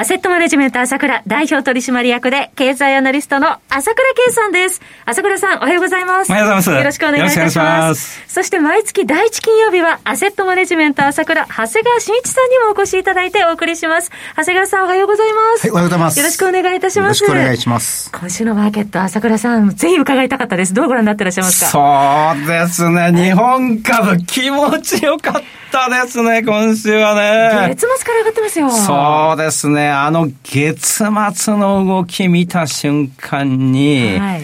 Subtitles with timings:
[0.00, 4.80] アセットマネジメント朝倉代表取締役で経済アナリストの朝倉慶さんです。
[5.04, 6.32] 朝倉さんおはようございます。
[6.32, 6.70] おはようございます。
[6.70, 7.58] よろしくお願いいたします。
[7.58, 14.10] ますそして毎月第一金曜日はアセットマネジメント朝倉長谷川慎一さんにもお越しいただいてお送りします。
[14.38, 15.60] 長谷川さんおはようございます。
[15.64, 16.18] はい、おはようございます。
[16.18, 17.22] よろしくお願いいたします。
[17.22, 18.10] よろしくお願いします。
[18.10, 20.72] 今週のマーケット朝倉さんぜひ伺いたかったです。
[20.72, 22.34] どうご覧になってらっしゃいますか？
[22.34, 23.12] そうですね。
[23.12, 25.42] 日本株気持ちよかった。
[25.70, 27.68] ったですね、今週はね。
[27.68, 28.70] 月末から上がってますよ。
[28.70, 29.88] そうですね。
[29.88, 34.42] あの月末の動き見た瞬間に、はい、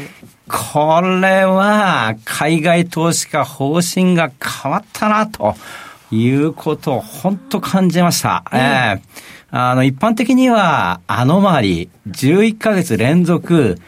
[0.48, 4.30] これは海外投資家方針が
[4.62, 5.56] 変わったな、と
[6.12, 8.44] いうことを本当感じました。
[8.52, 9.00] ええー、
[9.50, 13.80] あの、一般的には、あの周り、11ヶ月連続、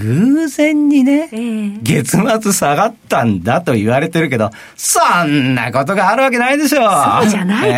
[0.00, 6.90] 偶然にね、えー、月末下がったんだと言われてるけど、そんなことがあるわけないでしょう。
[7.22, 7.76] そうじゃないと。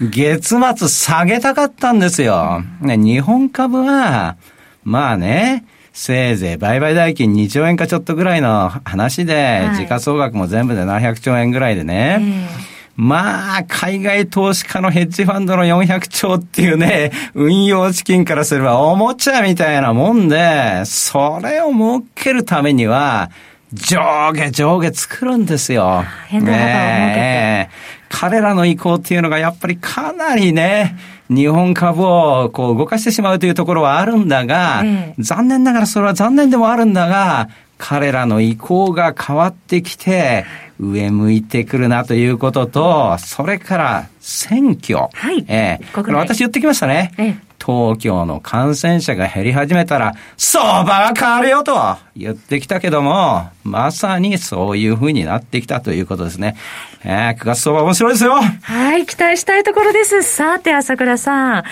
[0.00, 2.62] えー、月末下げたかったんですよ。
[2.80, 4.36] ね、日本株は、
[4.84, 12.71] まあね、せいぜい売買代金2兆円かちょっとぐらいの話で、はい、時価総額も全部で700兆円ぐらいでね、えー
[13.02, 23.32] まあ、海外投資家のヘッジファンドの400兆っていうね、運用資金からすればおもちゃみたいなもんで、それを設けるためには、
[23.72, 26.04] 上下上下作るんですよ。
[26.28, 27.70] 変なね
[28.08, 30.96] 彼らの意向っていうのがやっぱりかなりね、
[31.28, 40.44] 日本株をこう動かしてしまうというところはあるんだが、ええ、残念ながらそれは残念でもあるんだが、彼らの意向が変わってきて、
[40.82, 45.08] 上向いてくるなということと、それから選挙。
[45.12, 45.44] はい。
[45.46, 47.12] ええー、私言ってきましたね。
[47.18, 56.56] ええ東京の感染者が減り始めたら、相場が変わるよと言ってきたけども、まさにそういう風になってきたということですね。
[57.04, 58.34] えー、9月相場面白いですよ。
[58.34, 60.22] はい、期待したいところです。
[60.22, 61.64] さて、朝倉さん。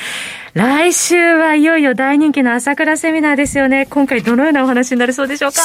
[0.55, 3.87] 来週はいよいよ大人気の朝倉セミナーですよね。
[3.87, 5.61] 今回どのようなお話になりそうでしょうか？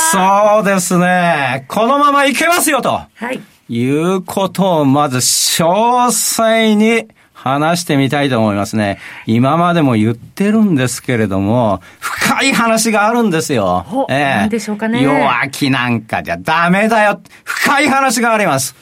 [0.55, 1.65] そうですね。
[1.67, 2.91] このままいけますよと。
[2.91, 3.41] はい。
[3.67, 7.07] いうことをまず詳細に
[7.45, 8.97] 話してみたいと思いますね。
[9.27, 14.07] 今までも言ってるんですけれども、深い話があるんですよ。
[14.09, 14.49] ええー。
[14.49, 15.03] でしょうかね。
[15.03, 17.21] 弱気なんかじゃダメだよ。
[17.43, 18.75] 深い話があります。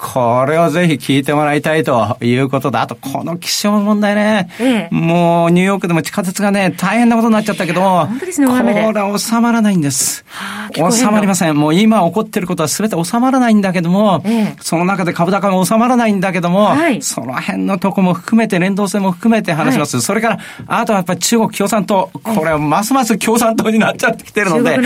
[0.00, 2.82] これをぜひ聞いてもらいたいということだ。
[2.82, 4.48] あと、この気象問題ね。
[4.60, 10.24] ええ、もう、ニューヨークでも地下鉄がね、大変なことになっちゃったけど、本当ですね、これ収まらないんです。
[10.72, 11.56] 収まりません。
[11.56, 19.96] もう今起こってることは全て収まらないんだけども、ええ、その中で株高も収まらないんだけども、はい、その辺のとこも含めて、連動性も含めて話します。
[19.96, 20.38] はい、それから、
[20.68, 24.78] あとはやっぱり中国共産党、これはますます共産党になっちゃってきてるので、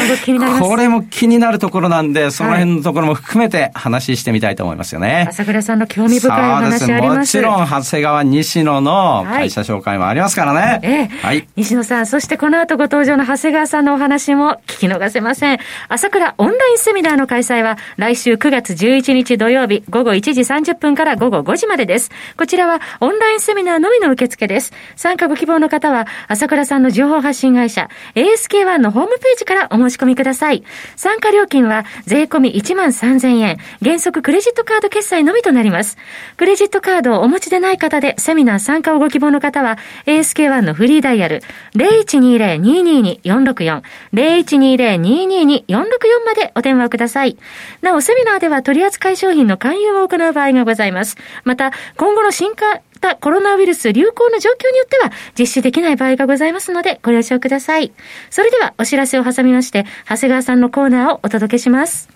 [0.61, 5.02] これも気になるところなんで、その辺のところも含めて話してみたいと思いますよね。
[5.29, 7.19] 朝倉さんの興味深い話あります。
[7.19, 10.61] もちろん、長谷川西野の会社紹介もありますからね。
[10.61, 11.49] はい、ええ、はい。
[11.57, 15.59] 西野さん、そしてこの後ご登場の長谷川さんのお話も聞き逃せません。
[15.89, 22.11] 朝倉オンラインセミナーの開催は来週9月11日土曜日午後1時30分から午後5時までです。
[22.37, 24.73] こちらはオンラインセミナーのみの受付です。
[24.97, 30.63] 参加ご希望の方は、朝倉さんの情報発信会社 ASK1 のホームページからお申し込みください。
[30.97, 35.97] 参加料金は税込み1万3000円、原則クレジットカード決済のみとなります。
[36.37, 41.41] クレジットカードをお持ちでない方で、セミナー参加をご希望の方は、ASK1 のフリーダイヤル、
[41.75, 43.83] 0120-222-464、
[44.13, 47.39] 0120-222-464までお電話ください。
[47.81, 51.17] なお、セミナーでは取扱い商品の勧誘を行う場合がございます。
[51.45, 52.83] また、今後の新化、
[53.21, 57.91] コロナウイルス流行の状況によっては実施できない場合がございますのでご了承ください。
[58.31, 62.12] それではお知らせを挟みまして、長谷川さんのコーナーをお届けします。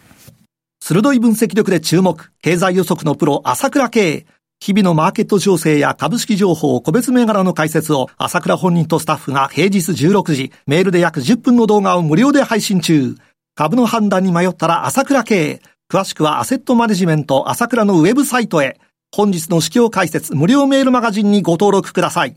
[0.88, 4.24] 鋭い分析力で注目、経済予測のプロ、朝倉慶。
[4.60, 13.16] 日々のマーケット情勢や株式情報、個別銘柄の解説を朝倉本人とスタッフが平日16時、メールで約10分の動画を無料で配信中。
[13.56, 15.60] 株の判断に迷ったら朝倉慶。
[15.90, 18.78] 詳しくはアセットマネジメント朝倉のウェブサイトへ。
[19.12, 22.36] 本日の指標解説無料メールマガジンにご登録ください。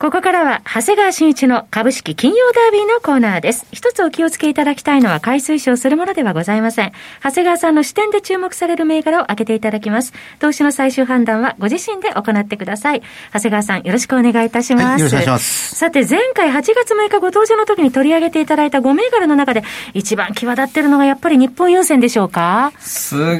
[0.00, 3.66] ここからは、長谷川慎一の株式金曜ダービーのコーナーです。
[3.70, 6.92] 一つお気をつけいただきたいのは、買い推奨するものではございません。
[7.22, 10.14] 長谷川さんの視点で注目される銘柄を開けていただきます。
[10.38, 13.02] 投資の最終判断はご自身で行ってください。
[13.34, 14.86] 長谷川さん、よろしくお願いいたします。
[14.86, 15.76] はい、よろしくお願いします。
[15.76, 22.72] さて、前回8月6日ご登場の時に取り上げていただいた5銘柄の中で、一番際立ってるのがやっぱり日本郵船でしょうか？
[22.78, 23.38] すごい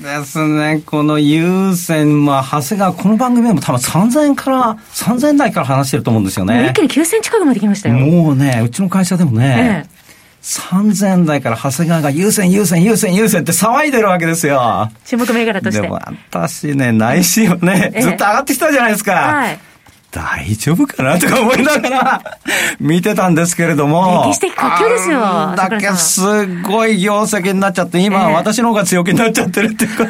[0.00, 0.84] ですね。
[0.86, 6.68] この郵船、まあ、長谷川、この番組でも多分3000円から、3000円台から話してると思うんですよね。
[6.70, 7.94] 一気に9000近くまで来ましたよ。
[7.96, 10.00] もうね、うちの会社でもね、ええ
[10.42, 14.90] 3000円台から長谷川が優先優先優先優先って騒いでるわけですよ。
[15.04, 15.82] 注目銘柄として。
[15.82, 16.00] でも
[16.30, 19.12] 私ね、内心をね、ずっと上がってきたじゃないですか。
[19.12, 19.58] はい。
[20.10, 22.22] 大丈夫かなとか思いながら
[22.80, 24.24] 見てたんですけれども。
[24.26, 25.20] 歴史的活況ですよ。
[25.56, 30.06] だけすごい業績になっちゃって、今、私の方が強気になっちゃってるっていうか。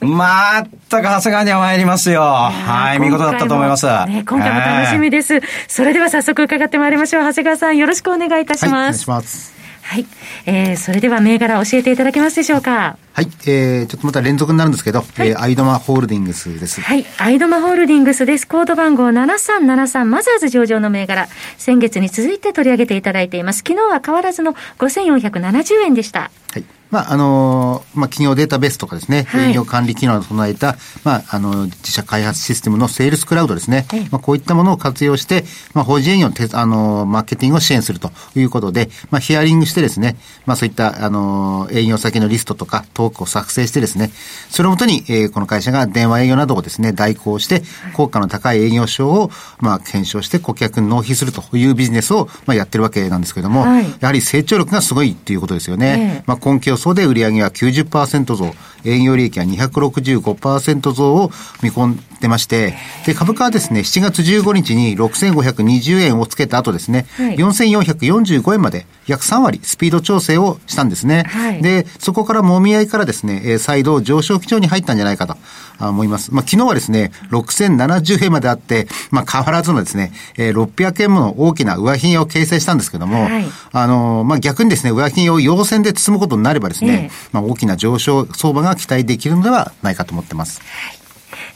[0.00, 2.20] まったく長谷川には参りますよ。
[2.22, 3.86] はい、見事だったと思います。
[3.86, 5.40] ね、今回も楽しみです。
[5.68, 7.22] それでは早速伺ってまいりましょう。
[7.22, 8.72] 長谷川さん、よろしくお願いいたします。
[8.72, 9.61] はい、お願いします。
[9.92, 10.06] はい。
[10.46, 12.96] えー、それでは銘柄教えていただけますでしょうか？
[13.12, 13.28] はい。
[13.46, 16.80] えー、ちょっとまた連続になるんですけど、はい、えー、アイドマホールディングスです。
[16.80, 17.04] はい。
[17.18, 18.48] アイドマホールディングスです。
[18.48, 21.28] コード番号7373マザーズ上場の銘柄。
[21.58, 23.58] 先月に続いて取り上げていただいています。
[23.58, 26.30] 昨日は変わらずの5470円でした。
[26.52, 26.64] はい。
[26.92, 33.86] まあ、あのまあ、企業データベースとかですね、はい、営業管理機能を備えた、まあ、あの、自社開発システムのセールスクラウドですね。
[33.88, 44.10] はい、まあ、こういったものを活用して、まあ、法人営業のて、あの、マーケティングを支援するということで、まあ、ヒアリングしてですね、まあ、そういった、あの、営業先のリストとかトークを作成してですね、
[44.50, 47.62] それをもとに、えー、この会社が電話営業などをですね、代行して、
[47.94, 49.30] 効果の高い営業所を、
[49.60, 56.22] まあ、検証して顧客に納品するというビジネスを、まあ、やってるわけなんですけれども、はい、やはり成長力がすごいっていうことですよね。
[56.26, 61.30] まあ、今期予想で売上は90%増、営業利益は265%増を
[61.62, 62.74] 見込んでまして、
[63.06, 71.24] で、株価はですね、7月15日に6520円をつけた後ですね、はい、4445円まで約3割スピード調整をしたんですね。
[71.28, 75.36] はい、で、そこからもみ合いからですね、再度上昇基調に入ったんじゃないかと
[75.78, 76.32] 思います。
[76.34, 90.60] まあ、昨日はですね、6070円まであって、まあ、変わらずのですね、600円もの大きな上髭を形成したんですけども、はい、あの、まあ、逆にですね、上髭を陽線で包むことになればですね、えー、まあ、大きな上昇相場が期待できるのではないかと思ってます。
[90.60, 91.01] はい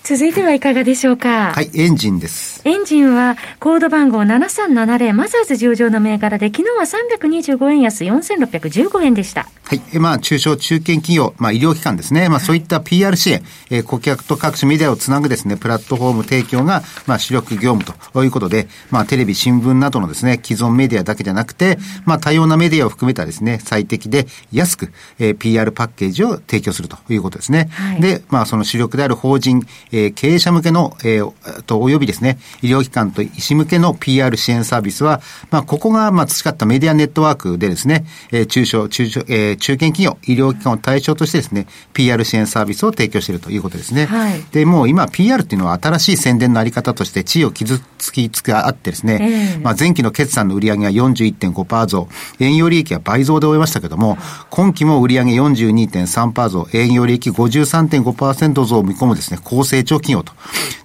[0.09, 1.51] 続いてはいかがでしょうか？
[1.53, 2.63] はい、エンジンです。
[2.65, 9.49] エンジンは、コード番号7370マザーズ上場の銘柄で、昨日は325円安4615円でした。
[9.65, 9.81] はい。
[9.93, 12.29] えまあ、中小中堅企業、まあ、医療機関ですね。
[12.29, 27.69] まあ、そういった PR 支援、えー、顧客と各種メディアをつなぐですね、プラットフォーム提供が、まあ、主力業務ということで、まあ、テレビ、新聞などのですね、既存メディアだけじゃなくて、まあ、多様なメディアを含めたですね、最適で安く、えー、PR パッケージを提供するということですね。
[27.73, 35.21] はい、で、まあ、その主力である法人、えー、経営者向けの、えー、と、およびですね、医療機関と医師向けの PR 支援サービスは、
[35.51, 44.07] まあ、ここが、まあ、培ったメディアネットワークでですね、えー、中小、中小、えー、中堅企業、医療機関を対象としてですね、PR 支援サービスを提供しているということですね。
[44.07, 52.09] はい、で、もう今 PR っていうのは新しい宣伝のあり方として地位を傷つきつくあってですね、えー、まあ前期の決算の売上は41.5%増、
[52.41, 54.19] 営業利益は倍増で終えましたけども、
[54.51, 60.33] 今期も売上42.3%増、営業利益53.5%増を見込むですね、高成長企業と。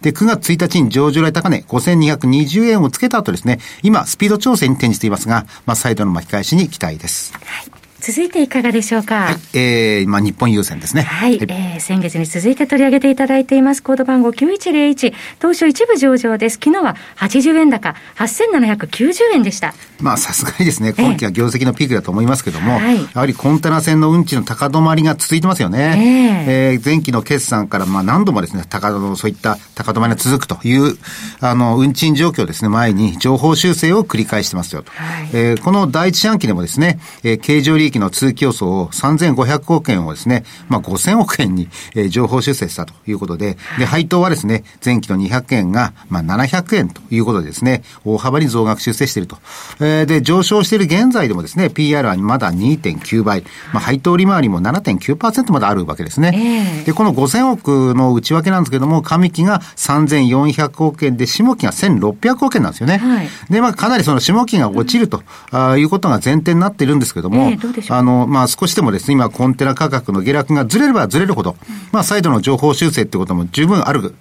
[0.01, 7.33] で、9月1日に上場来高値5220円をつけた後ですね、今スピード調整に転じていますが、まあ再度の巻き返しに期待です。
[7.33, 9.25] はい続いていかがでしょうか？
[9.25, 11.03] はい、えー、まあ日本郵船ですね。
[11.03, 16.55] はい、はい、えー、先月に続いて取り上げていただいています、コード番号9101、当初一部上場です。
[16.55, 19.75] 昨日は80円高、8790円でした。
[19.99, 26.45] まあさすがにですね、今期は業績のピークだと思いますけども、えー、やはりコンテナ船の運賃の高止まりが続いてますよね。
[26.47, 30.97] えー、えー、前期の決算からまあ何度もですね、高のそういった高止まりが続くという、
[31.39, 34.91] あの、運賃状況ですね、前に情報修正を繰り返してますよと。
[34.91, 49.37] はい、えー、この第一四半期でもですね、えー、経常利益益の通期予想を3500億円をですね、まあ、5000億円に、えー、情報修正したということで、で、配当はですね、前期の200円が、まあ、700円ということでですね、大幅に増額修正していると。
[49.79, 53.43] えー、で、上昇している現在でもですね、PR はまだ2.9倍、
[53.73, 56.83] まあ、配当利回りも7.9%まであるわけですね。
[56.85, 62.97] で、この5000億の内訳なんですけども、上期が3400億円で、下期が1600億円なんですよね。
[62.97, 71.55] はい、で、まあ、かなりその下期が落ちると、あいうことが前提になっているんですけども、えーあの、まあ、少しでもですね、今、コンテナ価格の下落がずれればずれるほど、
[71.91, 74.13] まあ、再度の情報修正ってことも十分ある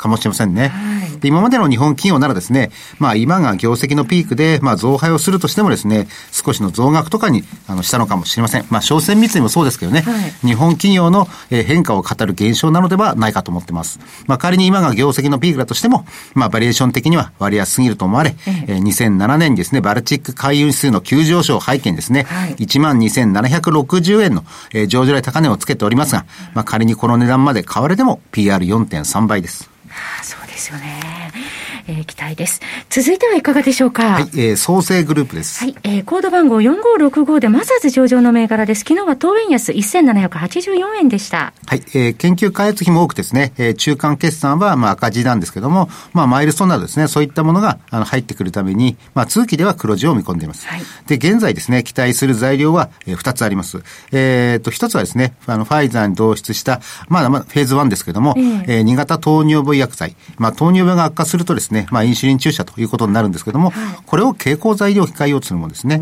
[0.00, 0.68] かもしれませんね。
[0.68, 8.66] はい、で今までの日本企業ならですね、まあ今が業績のピークで、まあ増配をするとしてもですね、少しの増額とかにあのしたのかもしれません。
[8.70, 14.00] まあ商船三井もそうですけどね、はい、日本企業の変化を語る現象なのではないかと思ってます。
[14.26, 29.69] まあ仮に今が業績のピークだとしても、まあバリエーション的には割安すぎると思われ、ええー、2007年にですね、バルチック海運指数の急上昇背景にですね、はい、12,760円の、えー、上場来高値をつけておりますが、まあ仮にこの値段まで買われても PR4.3 倍です。
[30.22, 31.00] そうですよね。
[31.90, 32.60] えー、期待です。
[32.88, 34.04] 続いてはいかがでしょうか？
[34.04, 35.64] はい、えー、創生グループです。
[35.64, 38.80] はい、えー、コード番号4565でマザーズ上場の銘柄です。
[38.80, 41.52] 昨日は当円安1784円でした。
[41.66, 50.66] はい、えー、研究開発費も多くですね、えー、中間決算はまあ赤字なんですけども、まあマイルストーンなどですね、そういったものがあの入ってくるために、まあ通期では黒字を見込んでいます。
[50.66, 53.82] はい、で、現在ですね、期待する材料は、えー、2つあります。
[54.12, 66.00] えっ、ー、と、1つはですね、あの、ファイザーに導出した、まだまだフェーズ1ですけども、えー、えー、2型糖尿病薬剤、まあ糖尿病が悪化するとですね、まあインシュリン注射ということになるんですけども、はい、これを経口材料控えようとするものですね。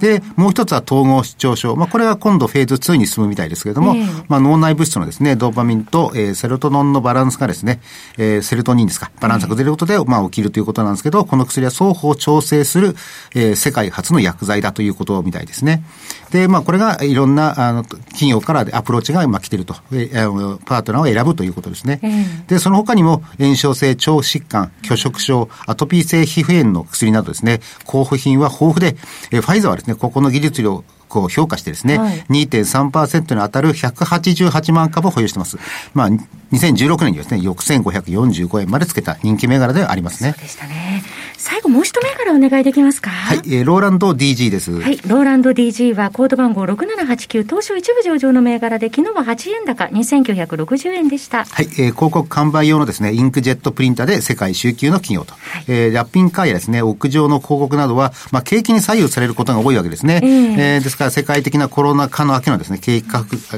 [0.00, 1.76] で、もう一つは統合失調症。
[1.76, 7.80] まあ、これは今度フェーズ2に進むみたいですけれども、えー、まあ、脳内物質のですね、ドーパミンと、えー、セロトノンのバランスがですね、
[8.18, 12.96] えー、セロトニンですか、バランスが崩れることで、まあ、起きるということなんですけど、この薬は双方調整する、
[13.34, 15.82] えー、世界初の薬剤だということみたいですね。
[16.30, 22.00] で、まあ、これがいろんな、あの、企業からアプローチが、まあ、来てると、えー、パートナーを選ぶということですね。
[22.02, 28.96] えー、で、その他にも、炎症性腸疾患、拒食症、アトピー性皮膚炎の薬などですね、候補品は豊富で、
[29.30, 35.58] えー、ファイザーはですね、ここの技術量、こう評価してですね、はい、2.3%に当たる188万株を保有してます。
[35.94, 36.08] まあ、
[36.52, 40.32] 2016年にですね、6545円までつけた人気銘柄でありますね。
[40.32, 40.95] そうでしたね。
[41.38, 43.10] 最後もう一銘柄お願いできますか？
[43.10, 44.80] はい、えー、ローランド DG です。
[44.80, 51.44] はい、ローランド DG はコード番号6789東証一部上場の銘柄で昨日は8円高2960円でした。
[51.44, 55.34] はい、えー、広告販売用のですね、インクジェットプリンターで世界周級の企業と。
[55.34, 60.20] はい、えー、ラッピングカーやですね、屋上の広告などは、まあ、景気に左右されることが多いわけですね。
[60.22, 63.08] えー、えー、ですから世界的なコロナ禍の明けのですね、景気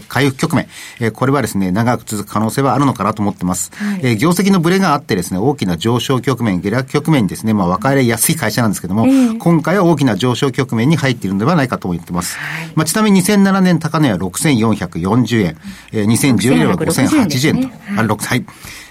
[0.09, 0.67] 回復局面、
[1.01, 3.71] えー、これはですね、長く続く可能性はあるのかなと思ってます。
[3.75, 12.37] はい、えー、業績のブレがあってですね、大きな上昇局面、下落局面にですね、まあ、分かれやすい会社なんですけども、えー、今回は大きな上昇局面に入っているのではないかと思っています。
[12.37, 15.57] はい、まあ、ちなみに2007年高値は6440円、
[15.93, 18.47] えー、2014年は5080円と、ね、はい、はい。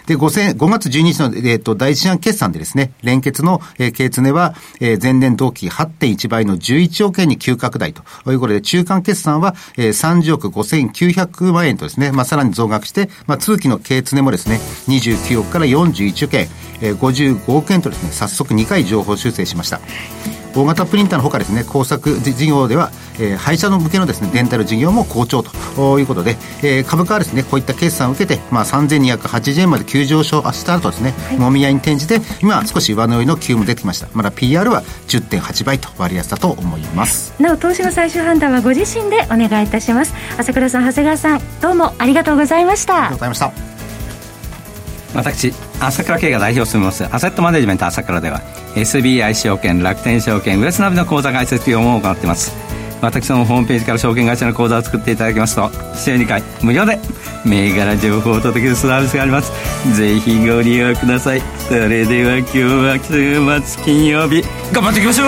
[0.07, 16.47] で、5, 5月12日の、えー、と第一四半決算でですね、連結の、えー、経常は、えー、前年同期8.1倍の11億円に急拡大ということで、中間決算は、えー、30億5900万円とですね、まあ、さらに増額して、まあ、通期の経常もですね、29億から41億円、
[16.81, 19.81] えー、55億円とですね、早速2回情報修正しました。
[20.57, 34.07] 大型プリンターのほかですね工作事業では、えー、廃車の向けのですねデンタル事業も好調ということで、えー、株価はですねこういった決算を受けて、まあ、3280円まで急上昇した後ですね、はい、もみ合いに転じて今少し上乗りの急も出てきました。
[34.13, 37.33] まだ PR は10.8倍と割安だと思います。
[37.41, 40.13] なお投資の最終判断はご自身でお願いいたします。
[40.37, 42.93] 朝倉さん長谷川さんどうもありがとうございました。
[42.93, 43.76] ありがとうございました
[45.13, 48.41] 私朝倉慶が代表を務めますアセットマネジメント朝倉では
[48.75, 52.53] SBI 証券楽天証券ウエスナビの口座開設業も行っています。
[52.99, 56.97] 私のホームページから証券会社の口座を作っていただきますと週2回無料で
[57.45, 59.51] 銘柄情報を届けるサービスがあります。
[59.95, 61.41] ぜひご利用ください。
[61.67, 62.99] それでは今日は
[63.61, 64.41] 週末金曜日
[64.73, 65.27] 頑張っていきましょう!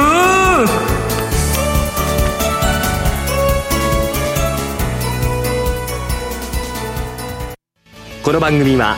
[8.24, 8.98] この番組は